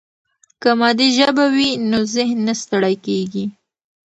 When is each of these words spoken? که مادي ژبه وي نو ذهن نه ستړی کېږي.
که 0.61 0.69
مادي 0.79 1.07
ژبه 1.17 1.45
وي 1.55 1.69
نو 1.89 1.99
ذهن 2.15 2.37
نه 2.47 2.53
ستړی 2.61 2.95
کېږي. 3.05 3.45